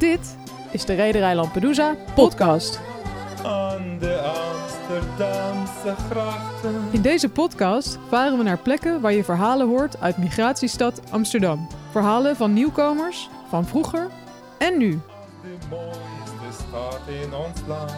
[0.00, 0.36] Dit
[0.70, 2.80] is de Rederij Lampedusa podcast.
[3.44, 6.74] Aan de Amsterdamse grachten.
[6.90, 11.66] In deze podcast varen we naar plekken waar je verhalen hoort uit migratiestad Amsterdam.
[11.90, 14.10] Verhalen van nieuwkomers, van vroeger
[14.58, 14.90] en nu.
[15.42, 17.92] De mooiste stad in ons land.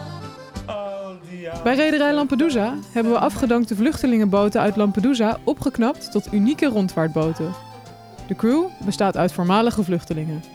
[1.63, 7.53] Bij Rederij Lampedusa hebben we afgedankte vluchtelingenboten uit Lampedusa opgeknapt tot unieke rondvaartboten.
[8.27, 10.52] De crew bestaat uit voormalige vluchtelingen.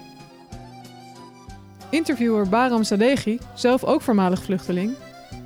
[1.91, 4.95] Interviewer Baram Sadeghi, zelf ook voormalig vluchteling,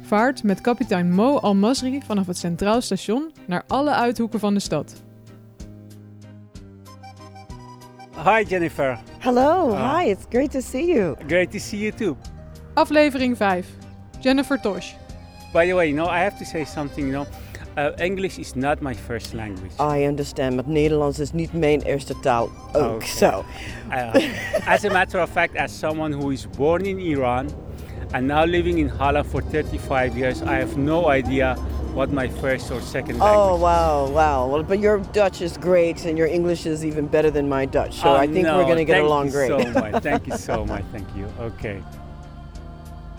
[0.03, 5.03] vaart met kapitein Mo Al-Masri vanaf het Centraal Station naar alle uithoeken van de stad.
[8.25, 8.99] Hi, Jennifer.
[9.19, 9.99] Hello, Ah.
[9.99, 11.15] hi, it's great to see you.
[11.27, 12.17] Great to see you too.
[12.75, 13.67] Aflevering 5.
[14.21, 14.93] Jennifer Tosh.
[15.53, 17.07] By the way, you know, I have to say something.
[17.07, 17.27] You know,
[17.77, 19.73] uh, English is not my first language.
[19.97, 22.93] I understand, maar Nederlands is niet mijn eerste taal ook.
[22.93, 23.05] Oké.
[23.07, 23.45] So,
[23.91, 24.15] Uh,
[24.67, 27.49] as a matter of fact, as someone who is born in Iran
[28.11, 31.57] and now living in Holland for 35 years, I have no idea
[31.95, 33.39] what my first or second language.
[33.39, 34.49] oh wow, wow.
[34.53, 37.93] Well, but your Dutch is great, and your English is even better than my Dutch.
[37.95, 39.51] So Oh, I think no, we're going to get along great.
[39.51, 39.83] thank along you great.
[39.83, 40.03] So much.
[40.03, 40.83] Thank you so much.
[40.93, 41.27] Thank you.
[41.47, 41.83] Okay.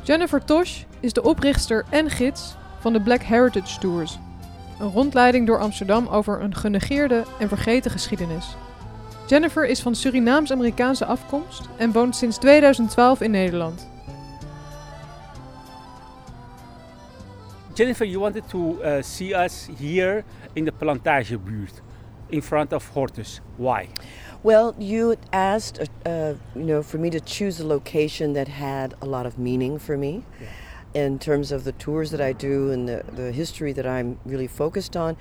[0.04, 4.20] Jennifer Tosch is de oprichter en gids van de Black Heritage Tours.
[4.80, 8.56] Een rondleiding door Amsterdam over een genegeerde en vergeten geschiedenis.
[9.28, 13.88] Jennifer is van Surinaams-Amerikaanse afkomst en woont sinds 2012 in Nederland.
[17.74, 21.82] Jennifer, you wanted to uh, see us here in the Plantagebuurt,
[22.30, 23.40] in front of Hortus.
[23.56, 23.88] Why?
[24.44, 28.94] Well, you asked, uh, uh, you know, for me to choose a location that had
[29.02, 30.24] a lot of meaning for me,
[30.94, 34.48] in terms of the tours that I do and the, the history that I'm really
[34.48, 35.18] focused on.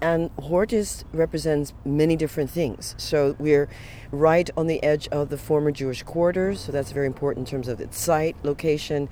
[0.00, 2.96] And Hortus represents many different things.
[2.98, 3.68] So we're
[4.10, 7.68] right on the edge of the former Jewish quarters, so that's very important in terms
[7.68, 9.08] of its site, location.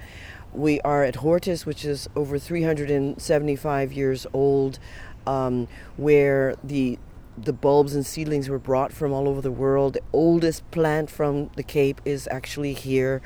[0.53, 4.81] We are at Hortus, which is over 375 years old,
[5.27, 6.99] um, where the
[7.39, 9.95] the bulbs and seedlings were brought from all over the world.
[9.95, 13.23] The oldest plant from the Cape is actually here.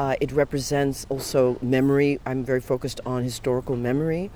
[0.00, 2.18] Uh, it represents also memory.
[2.24, 4.30] I'm very focused on historical memory.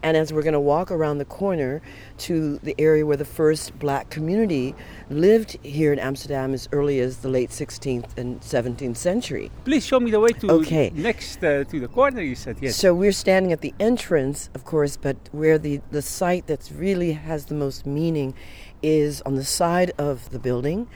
[0.00, 1.82] And as we're going to walk around the corner
[2.18, 4.76] to the area where the first black community
[5.10, 9.50] lived here in Amsterdam as early as the late 16th and 17th century.
[9.64, 10.92] Please show me the way to Okay.
[10.94, 12.22] next uh, to the corner.
[12.22, 12.76] You said yes.
[12.76, 17.14] So we're standing at the entrance, of course, but where the, the site that really
[17.14, 18.34] has the most meaning
[18.82, 20.86] is on the side of the building.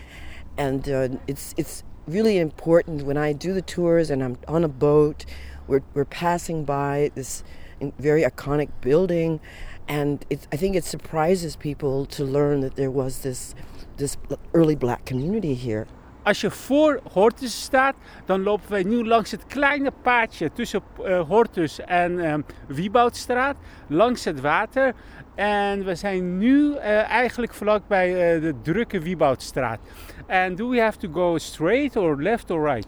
[0.57, 4.69] And uh, it's, it's really important when I do the tours and I'm on a
[4.69, 5.25] boat,
[5.67, 7.45] we're, we're passing by this
[7.99, 9.41] very iconic building.
[9.89, 13.55] And it, I think it surprises people to learn that there was this,
[13.97, 14.17] this
[14.55, 15.87] early black community here.
[16.25, 21.21] Als je voor Hortus staat, dan lopen wij nu langs het kleine paadje tussen eh,
[21.29, 24.95] Hortus en ehm Wibautstraat, langs het water.
[25.35, 29.79] En we zijn nu eh, eigenlijk vlakbij eh, de drukke Wibautstraat.
[30.29, 32.87] And do we have to go straight or left or right?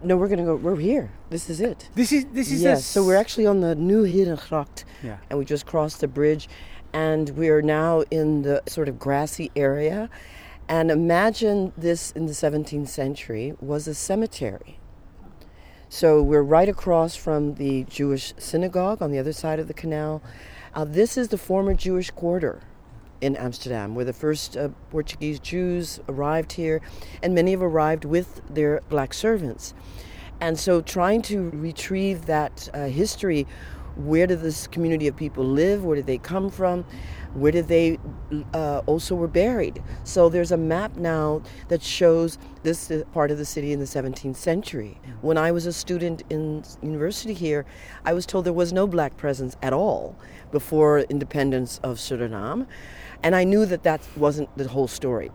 [0.00, 1.08] No, we're going to go, we're here.
[1.28, 1.90] This is it.
[1.94, 5.16] This is this is yes, so we're actually on the New Herengracht, Yeah.
[5.30, 6.48] and we just crossed the bridge,
[6.92, 10.08] and we are now in the sort of grassy area.
[10.66, 14.78] And imagine this in the 17th century was a cemetery.
[15.88, 20.20] So we're right across from the Jewish synagogue on the other side of the canal.
[20.74, 22.62] Uh, this is the former Jewish quarter
[23.20, 26.80] in Amsterdam, where the first uh, Portuguese Jews arrived here,
[27.22, 29.74] and many have arrived with their black servants.
[30.40, 33.46] And so, trying to retrieve that uh, history
[33.96, 35.84] where did this community of people live?
[35.84, 36.86] Where did they come from?
[37.34, 37.98] Where did they
[38.52, 39.82] uh, also were buried?
[40.04, 44.36] So there's a map now that shows this part of the city in the 17th
[44.36, 44.98] century.
[45.22, 47.64] When I was a student in university here,
[48.04, 50.16] I was told there was no black presence at all
[50.50, 52.66] before independence of Suriname,
[53.22, 55.30] and I knew that that wasn't the whole story.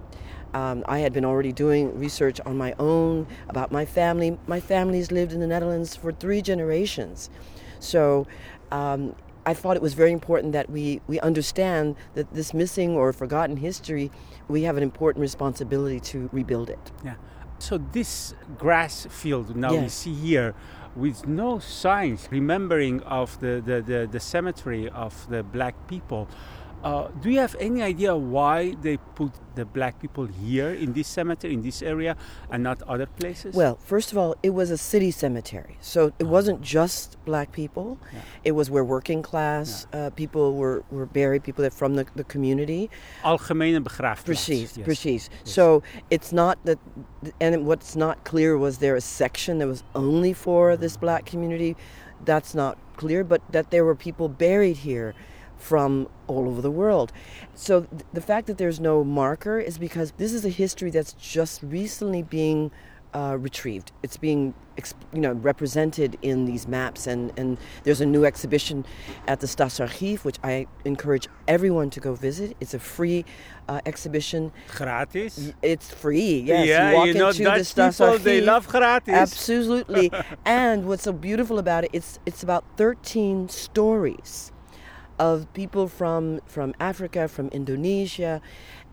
[0.53, 4.38] Um, I had been already doing research on my own about my family.
[4.47, 7.29] My family's lived in the Netherlands for three generations.
[7.79, 8.28] So
[8.72, 9.16] um,
[9.47, 13.55] I thought it was very important that we, we understand that this missing or forgotten
[13.55, 14.11] history,
[14.49, 16.91] we have an important responsibility to rebuild it.
[17.05, 17.16] Yeah.
[17.59, 20.53] So this grass field now we see here
[20.97, 26.28] with no signs remembering of the, the, the, the cemetery of the black people.
[26.84, 31.08] Uh, do you have any idea why they put the black people here in this
[31.08, 32.16] cemetery, in this area,
[32.52, 33.56] and not other places?
[33.56, 37.97] Well, first of all, it was a city cemetery, so it wasn't just black people.
[38.14, 38.20] Yeah.
[38.44, 42.24] It was where working class uh, people were, were buried, people that from the, the
[42.24, 42.91] community.
[43.23, 44.26] algemene begraafplaats.
[44.26, 44.85] Precies, yes.
[44.85, 45.30] precies.
[45.32, 45.53] Yes.
[45.53, 45.82] So
[46.12, 46.78] it's not that,
[47.41, 51.76] and what's not clear was there a section that was only for this black community.
[52.23, 55.16] That's not clear, but that there were people buried here
[55.58, 57.12] from all over the world.
[57.54, 61.14] So th- the fact that there's no marker is because this is a history that's
[61.14, 62.72] just recently being
[63.14, 63.92] uh, retrieved.
[64.04, 64.54] It's being,
[65.14, 68.86] you know, represented in these maps, and, and there's a new exhibition
[69.28, 72.56] at the Stadsarchief, which I encourage everyone to go visit.
[72.59, 73.26] It's a free
[73.68, 74.52] uh, exhibition.
[74.76, 75.54] Gratis.
[75.62, 76.42] It's free.
[76.42, 79.14] Yes, yeah, you walk you know into Dutch the people, they love gratis.
[79.14, 80.12] Absolutely.
[80.46, 84.52] and what's so beautiful about it, it's it's about 13 stories
[85.19, 88.41] of people from from Africa, from Indonesia,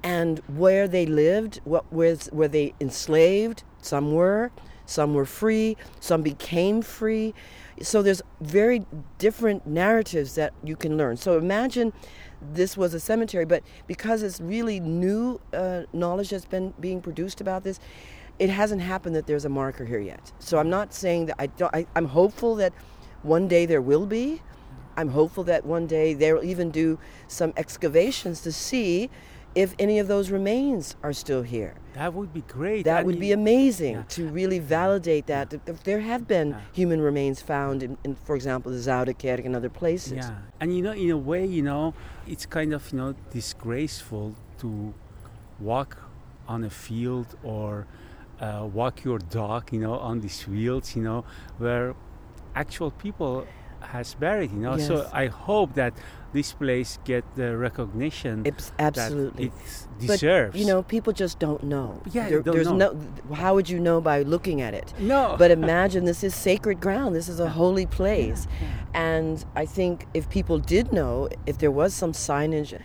[0.03, 3.65] and where they lived, what was were they enslaved?
[3.81, 4.50] Some were,
[4.87, 7.35] some were free, some became free.
[7.82, 8.87] So there's very
[9.19, 11.17] different narratives that you can learn.
[11.17, 11.93] So imagine
[12.41, 17.41] this was a cemetery, but because it's really new uh, knowledge that's been being produced
[17.41, 17.81] about this,
[18.38, 20.32] it hasn't happened that there's a marker here yet.
[20.38, 21.75] So I'm not saying that I don't.
[21.75, 22.73] I, I'm hopeful that
[23.23, 24.43] one day there will be.
[24.96, 26.99] I'm hopeful that one day they'll even do
[27.29, 29.11] some excavations to see
[29.55, 31.75] if any of those remains are still here.
[31.94, 32.85] That would be great.
[32.87, 34.02] That And would be amazing yeah.
[34.17, 35.55] to really validate that.
[35.55, 36.61] if There have been Yeah.
[36.73, 40.12] human remains found in, in for example, the Zuiderkerk and other places.
[40.17, 41.94] Yeah, and you know, in a way, you know,
[42.26, 44.93] it's kind of you know disgraceful to
[45.61, 45.99] walk
[46.49, 47.87] on a field or
[48.41, 51.25] uh, walk your dog, you know, on these fields, you know,
[51.58, 51.94] where
[52.56, 53.46] actual people
[53.87, 54.79] has buried, you know.
[54.79, 55.95] So I hope that
[56.33, 59.47] this place get the recognition It's absolutely.
[59.47, 59.53] it
[60.01, 60.59] But, deserves.
[60.59, 62.01] you know, people just don't know.
[62.11, 62.93] Yeah, There- don't there's know.
[63.29, 63.35] no.
[63.35, 64.93] How would you know by looking at it?
[64.99, 67.15] no, But imagine this is sacred ground.
[67.15, 68.49] This is a holy place.
[68.95, 72.79] And I think if people did know, if there was some signage,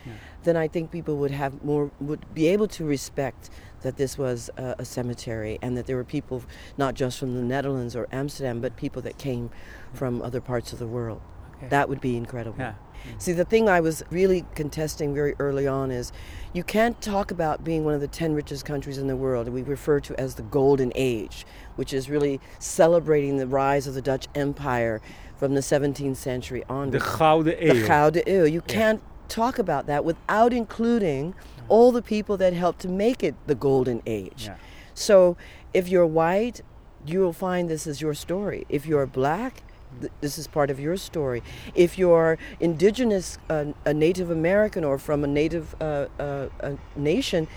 [0.44, 3.50] then I think people would have more, would be able to respect
[3.82, 6.44] that this was a, a cemetery and that there were people
[6.78, 9.50] not just from the Netherlands or Amsterdam, but people that came
[9.94, 11.22] from other parts of the world.
[11.58, 11.68] Okay.
[11.70, 12.58] That would be incredible.
[12.58, 13.22] yeah, mm.
[13.22, 16.14] See, the thing I was really contesting very early on is
[16.54, 19.54] you can't talk about being one of the 10 richest countries in the world, and
[19.54, 21.46] we refer to as the Golden Age,
[21.76, 25.02] which is really celebrating the rise of the Dutch Empire
[25.36, 27.02] from the 17th century the onward.
[27.02, 28.52] Gouden The Gouden Eeuw.
[28.52, 31.36] You can't talk about that without including
[31.70, 34.48] all the people that helped to make it the Golden Age.
[34.48, 34.58] Yeah.
[34.94, 35.38] So
[35.74, 36.62] if you're white,
[37.06, 38.66] you will find this is your story.
[38.68, 39.64] If you're black,
[40.02, 41.42] th- this is part of your story.
[41.74, 47.48] If you're indigenous, uh, a Native American, or from a Native uh, uh, uh, nation,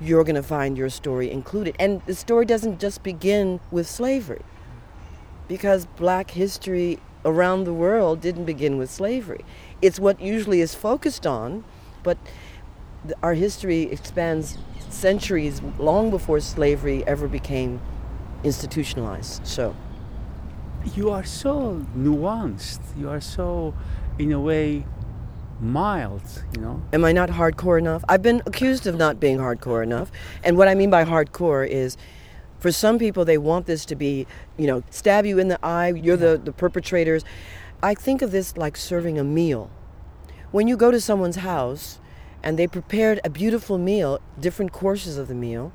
[0.00, 1.76] you're going to find your story included.
[1.78, 4.42] And the story doesn't just begin with slavery,
[5.48, 9.44] because black history around the world didn't begin with slavery.
[9.80, 11.64] It's what usually is focused on,
[12.02, 12.18] but
[13.22, 14.58] our history expands
[14.88, 17.80] centuries long before slavery ever became
[18.42, 19.46] institutionalized.
[19.46, 19.74] So,
[20.94, 22.80] you are so nuanced.
[22.96, 23.74] You are so,
[24.18, 24.84] in a way,
[25.60, 26.22] mild.
[26.54, 26.82] You know.
[26.92, 28.04] am I not hardcore enough?
[28.08, 30.10] I've been accused of not being hardcore enough.
[30.42, 31.96] And what I mean by hardcore is
[32.58, 35.88] for some people, they want this to be, you know, stab you in the eye,
[35.88, 37.24] you're the, the perpetrators.
[37.82, 39.70] I think of this like serving a meal.
[40.50, 41.98] When you go to someone's house
[42.44, 45.72] and they prepared a beautiful meal, different courses of the meal,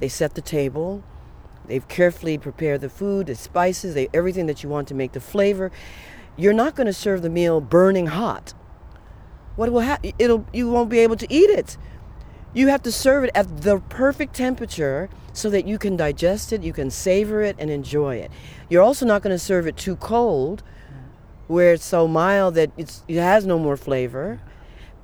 [0.00, 1.04] they set the table,
[1.66, 5.20] they've carefully prepared the food, the spices, they, everything that you want to make the
[5.20, 5.70] flavor.
[6.36, 8.54] You're not going to serve the meal burning hot.
[9.54, 10.12] What will happen?
[10.18, 11.76] It'll you won't be able to eat it.
[12.52, 16.64] You have to serve it at the perfect temperature so that you can digest it,
[16.64, 18.32] you can savor it, and enjoy it.
[18.68, 20.64] You're also not going to serve it too cold,
[21.46, 24.40] where it's so mild that it's, it has no more flavor.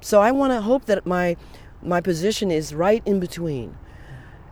[0.01, 1.37] So I want to hope that my
[1.83, 3.77] my position is right in between,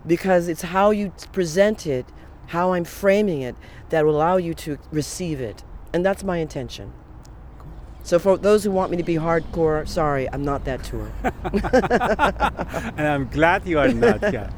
[0.06, 2.06] because it's how you present it,
[2.48, 3.56] how I'm framing it,
[3.90, 6.92] that will allow you to receive it, and that's my intention.
[8.02, 11.10] So for those who want me to be hardcore, sorry, I'm not that tour.
[12.98, 14.20] and I'm glad you are not.
[14.32, 14.50] yeah.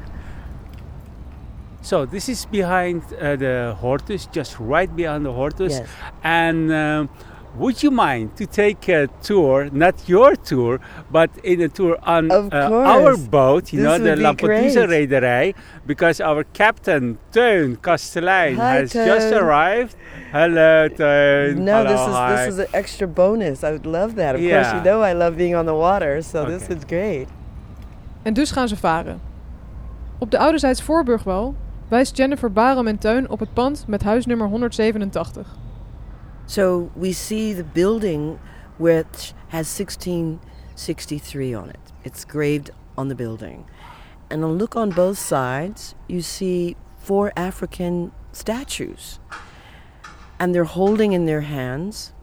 [1.81, 5.89] So this is behind uh, the Hortus, just right behind the Hortus, Yes.
[6.23, 7.09] and um,
[7.57, 10.79] would you mind to take a tour, not your tour,
[11.11, 14.85] but in a tour on uh, our boat, you This know, the Lampedusa.
[14.87, 15.53] Rederij,
[15.85, 19.95] because our captain, Teun Kastelein, Hi, has just arrived.
[20.31, 21.57] Hello, Teun.
[21.57, 22.35] No, Hello, this is hi.
[22.35, 23.63] this is an extra bonus.
[23.63, 24.35] I would love that.
[24.35, 27.27] Of course, you know I love being on the water, so this is great.
[28.23, 29.19] En dus gaan ze varen.
[30.19, 31.55] Op de Oudezijds Voorburgwal
[31.87, 35.47] wijst Jennifer Barham en Teun op het pand met huisnummer 187.
[36.47, 38.39] So we see the building
[38.77, 41.79] which has 1663 on it.
[42.05, 43.65] It's graved on the building.
[44.29, 49.19] And a look on both sides, you see four African statues.
[50.39, 52.13] And they're holding in their hands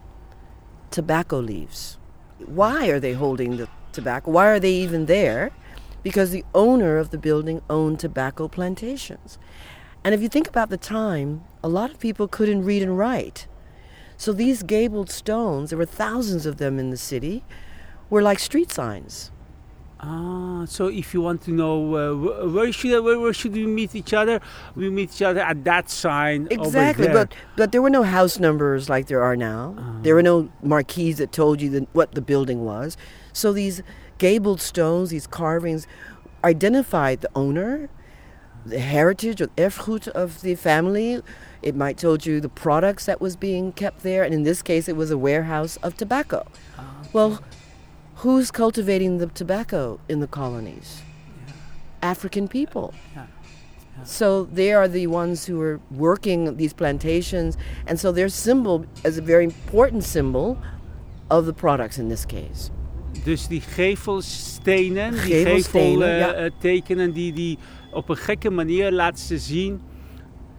[0.89, 1.99] tobacco leaves.
[2.45, 4.31] Why are they holding the tobacco?
[4.31, 5.51] Why are they even there?
[6.01, 9.37] Because the owner of the building owned tobacco plantations.
[10.03, 13.47] And if you think about the time, a lot of people couldn't read and write.
[14.17, 17.43] So these gabled stones, there were thousands of them in the city,
[18.09, 19.31] were like street signs.
[19.99, 23.95] Ah, so if you want to know uh, where should where, where should we meet
[23.95, 24.39] each other,
[24.75, 27.25] we meet each other at that sign Exactly, over there.
[27.25, 29.73] but but there were no house numbers like there are now.
[30.03, 32.97] There were no marquees that told you the, what the building was.
[33.33, 33.81] So these
[34.17, 35.87] gabled stones, these carvings,
[36.43, 37.89] identified the owner,
[38.65, 41.21] the heritage or erfgoed of the family.
[41.61, 44.87] It might told you the products that was being kept there, and in this case,
[44.87, 46.45] it was a warehouse of tobacco.
[46.77, 47.43] Ah, well,
[48.15, 51.01] who's cultivating the tobacco in the colonies?
[52.01, 52.93] African people.
[53.15, 53.25] Yeah.
[54.03, 57.57] So they are the ones who are working these plantations,
[57.87, 60.61] and so their symbol is a very important symbol
[61.31, 62.71] of the products in this case.
[63.23, 66.27] Dus die gevelstenen, die Gevelstenen, ja.
[66.27, 67.57] geveltekenen, die, die
[67.91, 69.81] op een gekke manier laten ze zien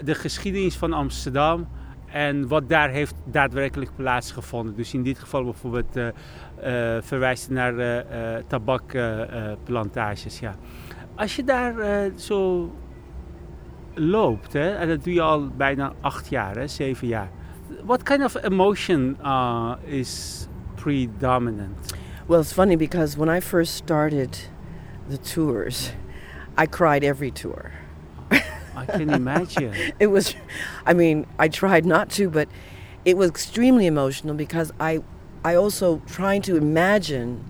[0.04, 1.68] de geschiedenis van Amsterdam
[2.06, 4.76] en wat daar heeft daadwerkelijk plaatsgevonden.
[4.76, 6.08] Dus in dit geval bijvoorbeeld eh
[6.56, 7.98] eh, verwijst het naar eh,
[8.36, 10.38] eh, tabakplantages.
[10.38, 10.54] ja.
[11.14, 12.70] Als je daar eh, zo
[13.94, 17.30] loopt, hè, en dat doe je al bijna acht jaar, hè, zeven jaar.
[17.84, 21.95] What kind of emotion uh, is predominant?
[22.28, 24.36] Well, it's funny because when I first started
[25.08, 25.92] the tours,
[26.56, 27.72] I cried every tour.
[28.30, 29.72] I can imagine.
[30.00, 30.34] It was,
[30.84, 32.48] I mean, I tried not to, but
[33.04, 35.02] it was extremely emotional because I,
[35.44, 37.44] I also trying to imagine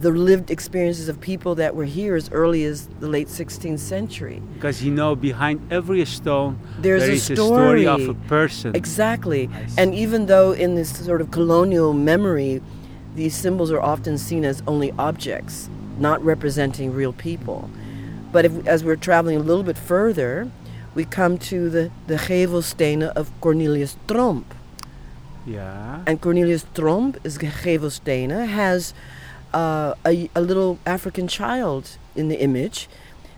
[0.00, 4.42] the lived experiences of people that were here as early as the late 16th century.
[4.54, 8.74] Because you know, behind every stone, There's there a is a story of a person.
[8.74, 9.48] Exactly.
[9.76, 12.60] And even though in this sort of colonial memory,
[13.14, 15.68] these symbols are often seen as only objects,
[15.98, 17.70] not representing real people.
[18.32, 20.50] But if, as we're traveling a little bit further,
[20.94, 24.44] we come to the, the Gevelstenen of Cornelius Tromp.
[25.46, 26.02] Yeah.
[26.06, 28.94] And Cornelius Tromp is Gevelstenen has
[29.52, 32.88] uh, a, a little African child in the image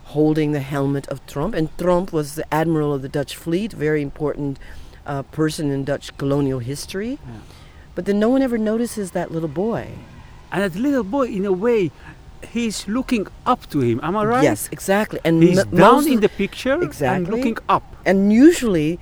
[0.05, 1.55] holding the helmet of Tromp.
[1.55, 4.59] And Tromp was the admiral of the Dutch fleet, very important
[5.05, 7.19] uh, person in Dutch colonial history.
[7.27, 7.41] Yeah.
[7.97, 9.89] But then no one ever notices that little boy.
[10.53, 11.91] And that little boy, in a way,
[12.53, 13.99] he's looking up to him.
[14.05, 14.45] Am I right?
[14.45, 15.19] Yes, exactly.
[15.25, 17.17] And He's m- down in the picture exactly.
[17.25, 17.83] and looking up.
[18.05, 19.01] and usually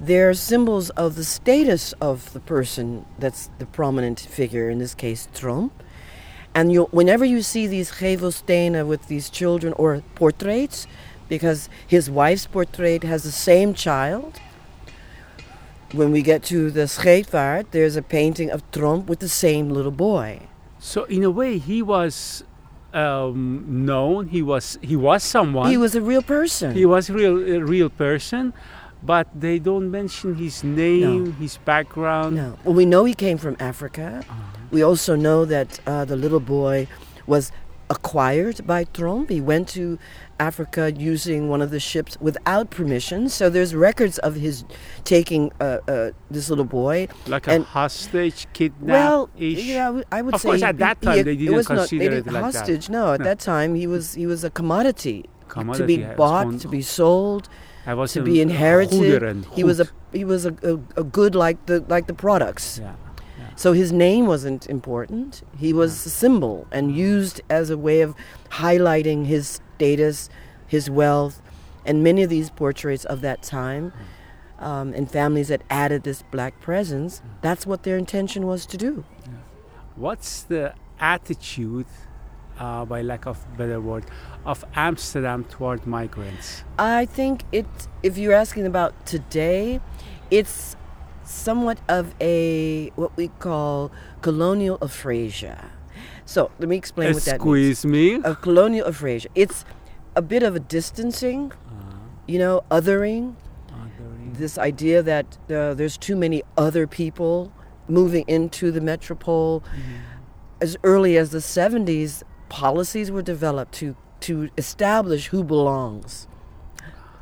[0.00, 5.28] they're symbols of the status of the person that's the prominent figure, in this case
[5.32, 5.70] Tromp.
[6.54, 10.86] And you, whenever you see these Gevelstenen with these children or portraits,
[11.28, 14.40] because his wife's portrait has the same child,
[15.94, 19.92] when we get to the Scheepvaart, there's a painting of Tromp with the same little
[19.92, 20.40] boy.
[20.78, 22.44] So in a way, he was
[22.92, 24.28] um, known.
[24.28, 25.70] He was he was someone.
[25.70, 26.74] He was a real person.
[26.74, 28.52] He was real a real person,
[29.02, 32.36] but they don't mention his name, his background.
[32.36, 32.58] No.
[32.64, 34.24] Well, we know he came from Africa.
[34.70, 36.88] We also know that uh, the little boy
[37.26, 37.52] was
[37.90, 39.30] acquired by Tromp.
[39.30, 39.98] He went to
[40.38, 43.28] Africa using one of the ships without permission.
[43.28, 44.64] So there's records of his
[45.04, 47.08] taking uh, uh, this little boy.
[47.26, 51.16] Like And- a hostage, kidnap Well, yeah, I would- Of say course, at that time,
[51.16, 52.58] he- they didn't was not- consider they didn't like that.
[52.60, 52.88] hostage.
[52.90, 53.24] No, at No.
[53.24, 56.82] that time he was he was a commodity, to be hij was bought, to be
[56.82, 57.48] sold,
[57.86, 59.44] was to be inherited.
[59.54, 62.78] He was a he was a, a, a good like the like the products.
[62.78, 62.92] Ja.
[63.56, 65.42] So his name wasn't important.
[65.56, 68.14] He was a symbol and used as a way of
[68.50, 70.28] highlighting his status,
[70.66, 71.42] his wealth,
[71.84, 73.92] and many of these portraits of that time
[74.58, 79.04] um, and families that added this black presence, that's what their intention was to do.
[79.96, 81.86] What's the attitude,
[82.58, 84.04] uh, by lack of better word,
[84.44, 86.64] of Amsterdam toward migrants?
[86.78, 87.66] I think it,
[88.02, 89.80] if you're asking about today,
[90.30, 90.76] it's
[91.24, 93.90] somewhat of a what we call
[94.20, 95.70] colonial aphasia.
[96.24, 97.70] So let me explain what that means.
[97.70, 98.22] Excuse me.
[98.22, 99.64] Of colonial aphasia, it's
[100.16, 101.52] a bit of a distancing,
[102.26, 103.34] you know, othering.
[104.32, 107.52] This idea that uh, there's too many other people
[107.86, 109.62] moving into the metropole.
[110.60, 116.26] As early as the 70s, policies were developed to to establish who belongs,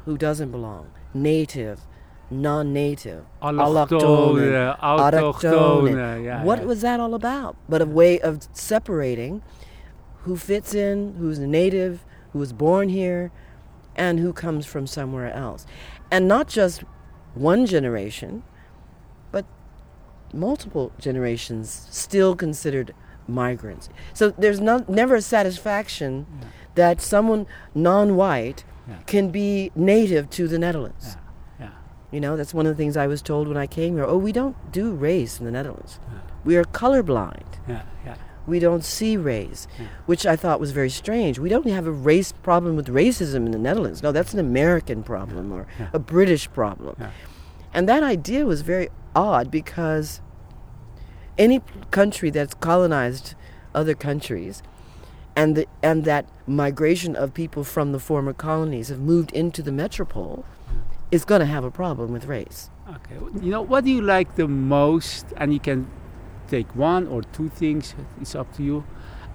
[0.04, 1.80] who doesn't belong, native,
[2.32, 6.24] non-native, Allochtone, autochtone.
[6.24, 6.64] Ja, what ja.
[6.64, 7.56] was that all about?
[7.68, 9.42] But a way of separating
[10.24, 13.30] who fits in, who's a native, who was born here,
[13.94, 15.66] and who comes from somewhere else.
[16.10, 16.84] And not just
[17.34, 18.42] one generation,
[19.30, 19.44] but
[20.32, 22.94] multiple generations still considered
[23.28, 23.88] migrants.
[24.14, 26.26] So there's not, never a satisfaction
[26.74, 28.96] that someone non-white Yeah.
[29.06, 31.16] can be native to the Netherlands.
[32.12, 34.04] You know, that's one of the things I was told when I came here.
[34.04, 35.99] Oh, we don't do race in the Netherlands.
[36.45, 37.59] We are colorblind.
[37.66, 38.14] Ja, ja.
[38.47, 39.87] We don't see race, Yeah.
[40.07, 41.38] which I thought was very strange.
[41.38, 44.02] We don't have a race problem with racism in the Netherlands.
[44.02, 45.88] No, that's an American problem or Yeah.
[45.92, 46.97] a British problem.
[47.00, 47.11] Yeah.
[47.73, 50.21] And that idea was very odd because
[51.38, 53.35] any country that's colonized
[53.75, 54.62] other countries
[55.35, 59.73] and the, and that migration of people from the former colonies have moved into the
[59.73, 60.45] metropole
[61.12, 62.71] is going to have a problem with race.
[62.88, 63.16] Okay.
[63.40, 65.26] You know, what do you like the most?
[65.37, 65.88] And you can
[66.49, 67.95] take one or two things.
[68.21, 68.85] It's up to you.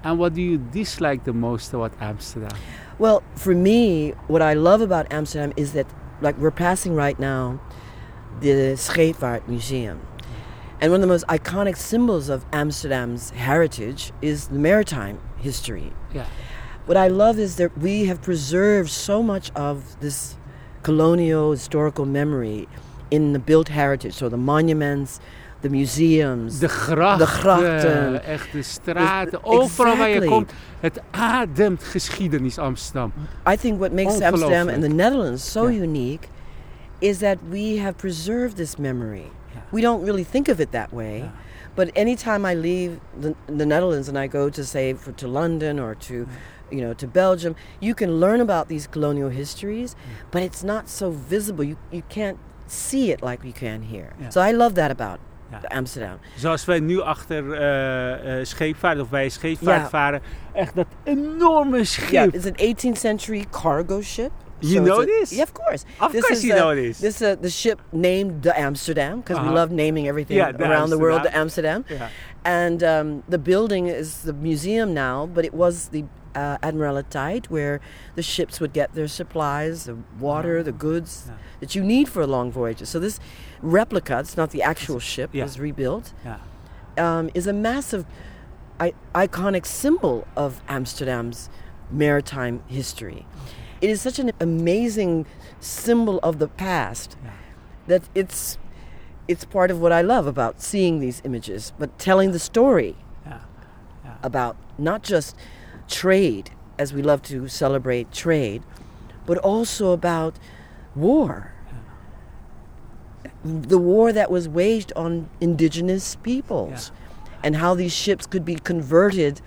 [0.03, 2.57] And what do you dislike the most about Amsterdam?
[3.00, 5.88] Well, for me, what I love about Amsterdam is that,
[6.19, 7.60] like, we're passing right now
[8.41, 10.01] the Scheepvaart Museum.
[10.81, 15.93] And one of the most iconic symbols of Amsterdam's heritage is the maritime history.
[16.13, 16.25] Yeah.
[16.86, 20.38] What I love is that we have preserved so much of this
[20.81, 22.67] colonial historical memory
[23.10, 24.13] in the built heritage.
[24.13, 25.19] So the monuments,
[25.62, 26.60] the museums.
[26.60, 28.22] De grachten, grachten.
[28.24, 30.38] Eh, echt de straten, Dus- overal waar je exactly.
[30.38, 30.51] komt.
[30.79, 33.12] Het ademt geschiedenis Amsterdam.
[33.51, 35.81] I think what makes Amsterdam and the Netherlands so Yeah.
[35.81, 36.27] unique
[37.00, 39.25] is that we have preserved this memory.
[39.51, 39.62] Yeah.
[39.72, 41.17] We don't really think of it that way.
[41.17, 41.27] Yeah.
[41.77, 45.79] But anytime I leave the, the Netherlands and I go to say for, to London
[45.79, 46.13] or to
[46.72, 49.96] you know to Belgium, you can learn about these colonial histories,
[50.31, 51.63] but it's not so visible.
[51.63, 54.10] You you can't see it like you can here.
[54.19, 54.29] Yeah.
[54.31, 55.19] So I love that about
[55.51, 55.62] Ja.
[55.77, 56.17] Amsterdam.
[56.38, 59.89] Zoals wij nu achter eh, eh, scheepvaart, of bij scheepvaart Ja.
[59.89, 60.22] varen.
[60.53, 62.10] Echt dat enorme schip.
[62.10, 64.31] Yeah, it's an 18th century cargo ship.
[64.61, 65.33] You it's know a- this?
[65.33, 65.85] Yeah, of course.
[65.99, 66.99] Of This course is, you uh, know this.
[66.99, 69.49] This uh, the ship named the Amsterdam because Uh-huh.
[69.49, 71.84] we love naming everything Yeah, the around the world the Amsterdam.
[71.88, 71.99] Amsterdam.
[71.99, 72.08] Ja.
[72.43, 76.03] And um, the building is the museum now, but it was the
[76.36, 76.58] uh,
[77.49, 77.79] where
[78.15, 81.34] the ships would get their supplies, the water, the goods Yeah.
[81.62, 82.89] that you need for a long voyages.
[82.89, 83.19] So this
[83.62, 85.43] replica, it's not the actual ship, Yeah.
[85.45, 86.13] was rebuilt,
[86.97, 88.05] um, is a massive,
[88.79, 91.49] I- iconic symbol of Amsterdam's
[91.91, 93.25] maritime history.
[93.81, 95.25] It is such an amazing
[95.59, 97.31] symbol of the past Ja.
[97.87, 98.57] that it's
[99.27, 103.39] it's part of what I love about seeing these images, but telling the story Ja.
[104.23, 105.35] about not just
[105.87, 108.63] trade, as we love to celebrate trade,
[109.25, 110.39] but also about
[110.95, 111.51] war.
[113.43, 116.91] The war that was waged on indigenous peoples,
[117.43, 119.41] and how these ships could be converted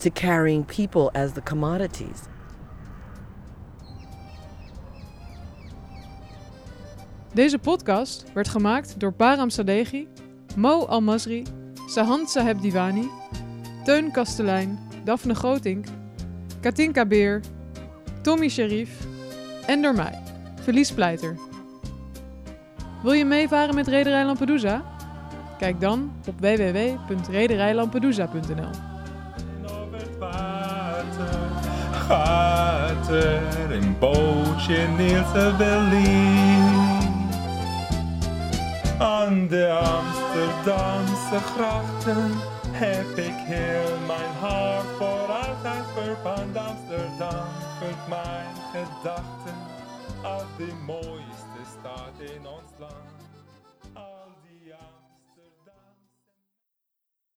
[0.00, 2.28] to carrying people as the commodities.
[7.32, 10.08] Deze podcast werd gemaakt door Baram Sadeghi,
[10.56, 11.42] Mo Almasri,
[11.86, 13.08] Sahand Saheb Divani,
[13.84, 15.86] Teun Kastelein, Daphne Grotink,
[16.60, 17.40] Katinka Beer,
[18.22, 18.90] Tommy Sharif
[19.66, 20.18] en door mij,
[20.62, 21.36] Felice Pleiter.
[23.02, 24.82] Wil je meevaren met Rederij Lampedusa?
[25.58, 28.70] Kijk dan op www.rederijlampedusa.nl.
[31.92, 36.98] Gaat er een bootje neer te.
[39.00, 42.30] Aan de Amsterdamse grachten
[42.70, 46.56] heb ik heel mijn hart voor altijd verpand.
[46.56, 47.46] Amsterdam
[47.78, 49.56] vult mijn gedachten
[50.22, 53.19] als de mooiste stad in ons land.